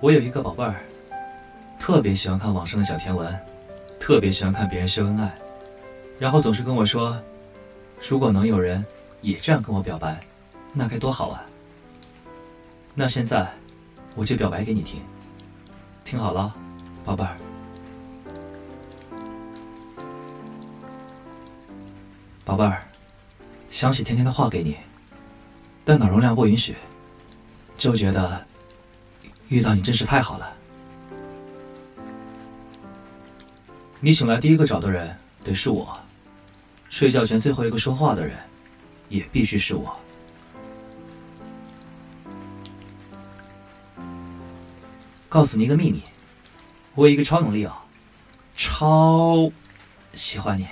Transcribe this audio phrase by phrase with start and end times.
[0.00, 0.82] 我有一个宝贝儿，
[1.78, 3.38] 特别喜欢看网上的小甜文，
[3.98, 5.30] 特别喜欢看别人秀恩爱，
[6.18, 7.20] 然后总是跟我说，
[8.08, 8.82] 如果能有人
[9.20, 10.18] 也这样跟我表白，
[10.72, 11.44] 那该多好啊！
[12.94, 13.46] 那现在，
[14.16, 15.02] 我就表白给你听，
[16.02, 16.54] 听好了，
[17.04, 17.36] 宝贝儿，
[22.42, 22.84] 宝贝儿，
[23.68, 24.78] 想写甜甜的话给你，
[25.84, 26.74] 但脑容量不允许，
[27.76, 28.46] 就觉得。
[29.50, 30.56] 遇到你真是太好了。
[33.98, 35.98] 你醒来第一个找的人得是我，
[36.88, 38.38] 睡觉前最后一个说话的人
[39.08, 39.94] 也必须是我。
[45.28, 46.00] 告诉你一个秘密，
[46.94, 47.72] 我有一个超能力哦，
[48.54, 49.50] 超
[50.14, 50.66] 喜欢你。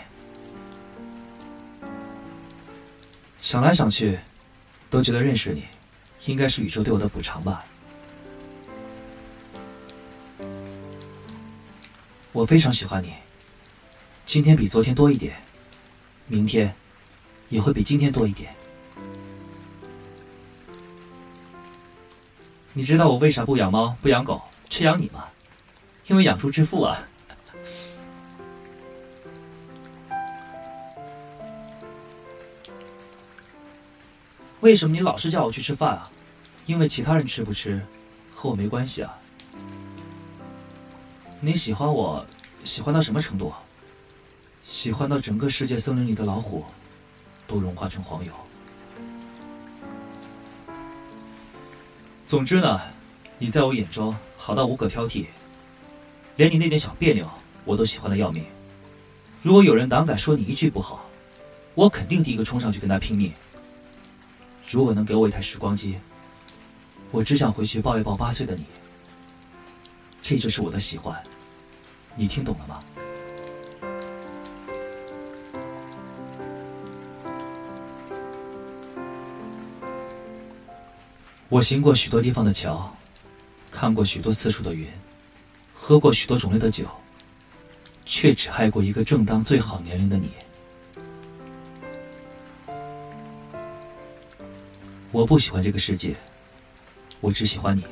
[3.42, 4.20] 想来想去，
[4.88, 5.64] 都觉得认识你，
[6.26, 7.64] 应该是宇宙对我的补偿吧。
[12.32, 13.14] 我非常喜欢你。
[14.26, 15.36] 今天比昨天多一点，
[16.26, 16.74] 明天
[17.48, 18.54] 也会比今天多一点。
[22.74, 25.24] 你知道我为啥不养猫不养狗，却养你吗？
[26.06, 27.08] 因为养猪致富啊！
[34.60, 36.10] 为什么你老是叫我去吃饭啊？
[36.66, 37.84] 因为其他人吃不吃，
[38.30, 39.18] 和我没关系啊。
[41.40, 42.26] 你喜欢我，
[42.64, 43.52] 喜欢到什么程度？
[44.64, 46.64] 喜欢到整个世界森林里的老虎
[47.46, 48.32] 都融化成黄油。
[52.26, 52.80] 总之呢，
[53.38, 55.26] 你在我眼中好到无可挑剔，
[56.34, 57.30] 连你那点小别扭
[57.64, 58.44] 我都喜欢的要命。
[59.40, 61.08] 如果有人胆敢说你一句不好，
[61.76, 63.32] 我肯定第一个冲上去跟他拼命。
[64.68, 65.96] 如果能给我一台时光机，
[67.12, 68.64] 我只想回去抱一抱八岁的你。
[70.28, 71.18] 这就是我的喜欢，
[72.14, 72.84] 你听懂了吗？
[81.48, 82.94] 我行过许多地方的桥，
[83.70, 84.86] 看过许多次数的云，
[85.72, 86.84] 喝过许多种类的酒，
[88.04, 90.32] 却只爱过一个正当最好年龄的你。
[95.10, 96.14] 我不喜欢这个世界，
[97.22, 97.82] 我只喜欢你。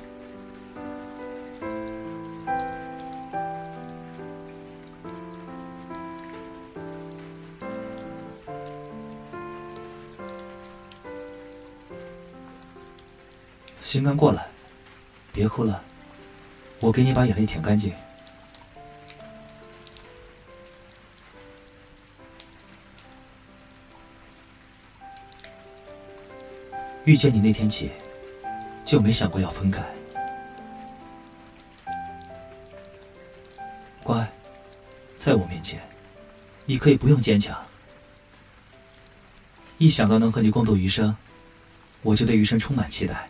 [13.86, 14.44] 心肝过来，
[15.32, 15.80] 别哭了，
[16.80, 17.94] 我给你把眼泪舔干净。
[27.04, 27.92] 遇见你那天起，
[28.84, 29.80] 就没想过要分开。
[34.02, 34.28] 乖，
[35.16, 35.80] 在我面前，
[36.64, 37.56] 你可以不用坚强。
[39.78, 41.16] 一想到能和你共度余生，
[42.02, 43.28] 我就对余生充满期待。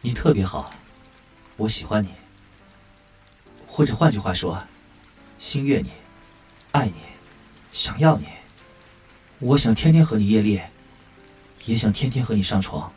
[0.00, 0.72] 你特别好，
[1.56, 2.08] 我喜欢你。
[3.66, 4.62] 或者换句话说，
[5.38, 5.90] 心悦你，
[6.70, 6.94] 爱你，
[7.72, 8.26] 想要你。
[9.40, 10.70] 我想天天和你夜猎，
[11.64, 12.92] 也想天天和你上床。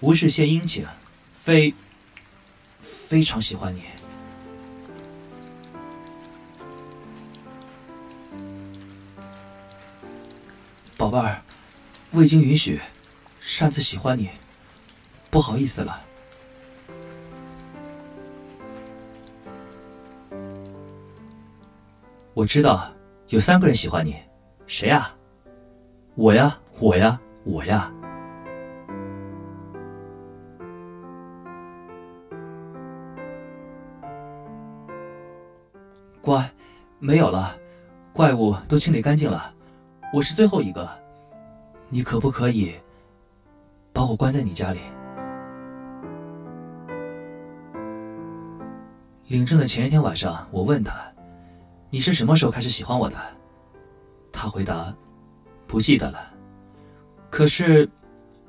[0.00, 0.86] 无事献殷勤，
[1.32, 1.74] 非
[2.80, 3.84] 非常喜欢你。
[11.02, 11.42] 宝贝儿，
[12.12, 12.80] 未经允许，
[13.40, 14.30] 擅自喜欢你，
[15.32, 16.00] 不好意思了。
[22.34, 22.88] 我知道
[23.30, 24.14] 有三个人喜欢你，
[24.68, 25.10] 谁呀？
[26.14, 27.92] 我呀，我呀，我呀。
[36.20, 36.48] 乖，
[37.00, 37.58] 没有了，
[38.12, 39.52] 怪物都清理干净了。
[40.12, 40.86] 我是最后一个，
[41.88, 42.74] 你可不可以
[43.94, 44.80] 把我关在你家里？
[49.28, 51.10] 领证的前一天晚上，我问他
[51.88, 53.16] ：“你是什么时候开始喜欢我的？”
[54.30, 54.94] 他回答
[55.66, 56.34] ：“不记得了。”
[57.30, 57.88] 可是，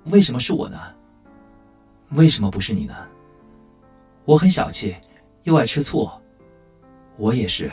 [0.07, 0.77] 为什么是我呢？
[2.09, 2.93] 为什么不是你呢？
[4.25, 4.97] 我很小气，
[5.43, 6.09] 又爱吃醋。
[7.15, 7.71] 我也是。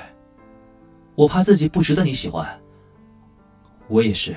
[1.16, 2.46] 我怕自己不值得你喜欢。
[3.90, 4.36] 我也是，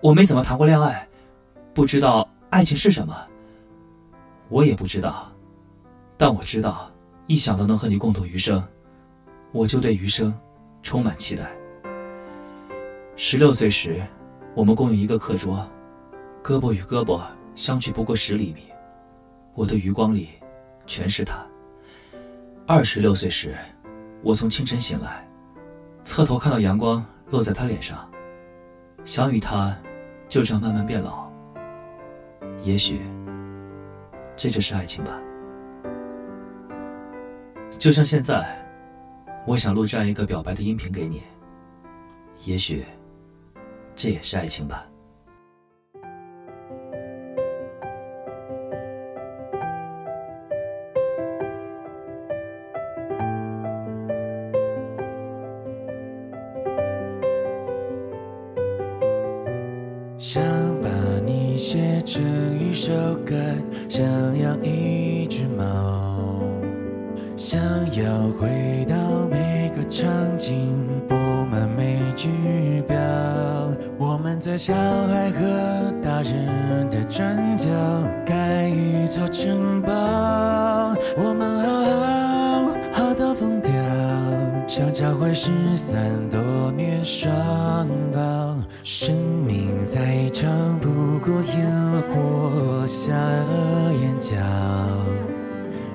[0.00, 1.08] 我没怎么谈过恋爱，
[1.74, 3.12] 不知道爱情是什么。
[4.48, 5.32] 我也不知道，
[6.16, 6.88] 但我知道，
[7.26, 8.62] 一想到能和你共度余生，
[9.50, 10.32] 我就对余生
[10.84, 11.50] 充满期待。
[13.16, 14.00] 十六岁时，
[14.54, 15.68] 我们共用一个课桌，
[16.44, 17.20] 胳膊与胳膊
[17.56, 18.66] 相距不过十厘米，
[19.52, 20.28] 我的余光里
[20.86, 21.44] 全是他。
[22.68, 23.52] 二十六岁时，
[24.22, 25.28] 我从清晨醒来，
[26.04, 28.08] 侧头看到阳光落在他脸上，
[29.04, 29.76] 想与他
[30.28, 31.30] 就这样慢慢变老。
[32.62, 33.02] 也许，
[34.36, 35.20] 这就是爱情吧。
[37.78, 38.64] 就像现在，
[39.46, 41.22] 我想录这样一个表白的音频给你。
[42.44, 42.84] 也许。
[43.94, 44.86] 这也是爱情吧。
[60.22, 60.40] 想
[60.80, 60.88] 把
[61.26, 62.22] 你写成
[62.56, 62.92] 一首
[63.26, 63.34] 歌，
[63.88, 64.06] 想
[64.38, 66.44] 养一只猫，
[67.36, 67.60] 想
[67.96, 68.94] 要回到
[69.28, 70.08] 每个场
[70.38, 70.72] 景，
[71.08, 71.16] 布
[71.50, 72.28] 满每句
[72.86, 72.96] 表。
[73.98, 77.68] 我们在小孩和大人的转角
[78.24, 79.90] 盖一座城堡，
[81.18, 83.72] 我们好好好到疯掉，
[84.68, 87.34] 想找回失散多年双
[88.14, 88.56] 胞。
[88.84, 89.14] 生
[89.46, 90.88] 命再长不
[91.20, 91.70] 过烟
[92.10, 94.36] 火下了眼角。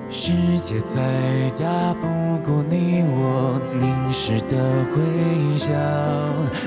[0.08, 2.06] 世界再大不
[2.42, 4.56] 过你我凝视的
[4.96, 5.68] 微笑，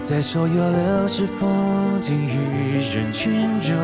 [0.03, 3.75] 在所有流逝风景与人群中，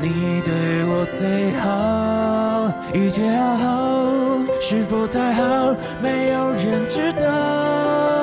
[0.00, 2.72] 你对我最好。
[2.94, 5.74] 一切好好，是否太好？
[6.00, 8.19] 没有人知道。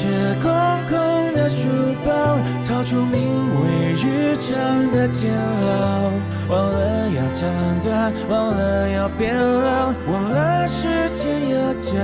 [0.00, 0.08] 着
[0.40, 0.50] 空
[0.88, 1.68] 空的书
[2.06, 3.20] 包，逃出名
[3.60, 6.10] 为日常的煎熬，
[6.48, 7.46] 忘了要长
[7.82, 11.98] 大，忘了要变老，忘了时间要教。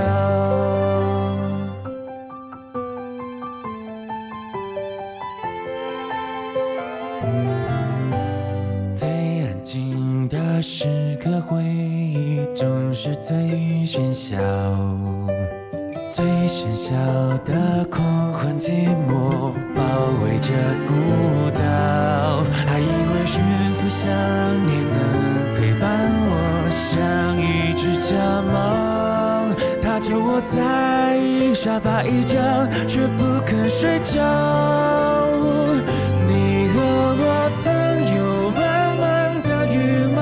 [8.93, 13.35] 最安静的时刻，回忆总是最
[13.87, 14.37] 喧嚣。
[16.09, 16.95] 最喧嚣
[17.43, 19.81] 的狂欢寂寞，包
[20.23, 20.53] 围着
[20.87, 20.93] 孤
[21.51, 22.43] 岛。
[22.65, 23.43] 还以为驯
[23.73, 24.09] 服想
[24.65, 24.97] 念能
[25.55, 25.87] 陪伴
[26.29, 26.31] 我，
[26.69, 28.55] 像一只家猫。
[29.81, 31.19] 它就窝在
[31.53, 32.37] 沙发一角，
[32.87, 34.23] 却不肯睡觉。
[36.27, 36.75] 你和
[37.19, 37.63] 我曾
[38.15, 39.75] 有满满的羽
[40.15, 40.19] 毛，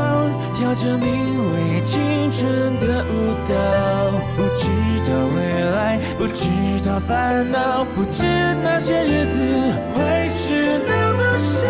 [0.53, 1.07] 跳着名
[1.53, 3.53] 为青春的舞蹈，
[6.17, 6.49] 不知
[6.85, 8.23] 道烦恼，不知
[8.63, 9.39] 那些日子
[9.93, 11.67] 会是那么少。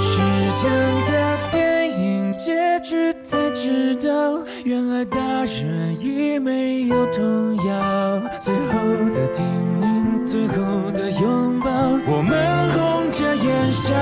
[0.00, 0.20] 时
[0.60, 0.70] 间
[1.06, 8.27] 的电影结局才知道，原来大人已没有童谣。
[8.48, 8.72] 最后
[9.10, 9.44] 的叮
[9.82, 11.68] 咛，最后的拥抱，
[12.06, 12.32] 我们
[12.72, 13.92] 红着眼笑，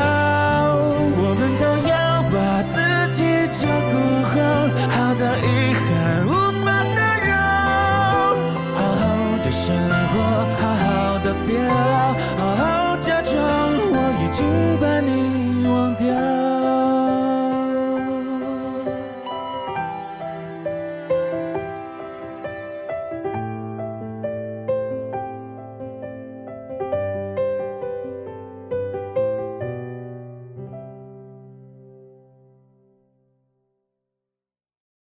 [1.19, 2.79] 我们都要把自
[3.11, 3.93] 己照顾
[4.23, 4.39] 好，
[4.95, 5.86] 好到以后